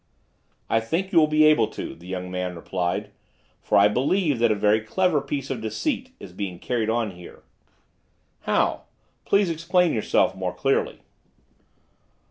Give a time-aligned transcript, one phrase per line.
[0.67, 3.11] "I think you will be able to," the young man replied;
[3.61, 7.43] "for I believe that a very clever piece of deceit is being carried on here."
[8.49, 8.85] "How?
[9.25, 11.01] Please explain yourself more clearly."